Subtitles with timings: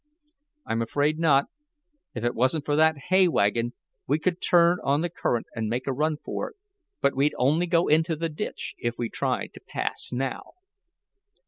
[0.65, 1.45] "I'm afraid not.
[2.15, 3.73] If it wasn't for that hay wagon
[4.07, 6.55] we could turn on the current and make a run for it.
[7.01, 10.53] But we'd only go into the ditch if we tried to pass now."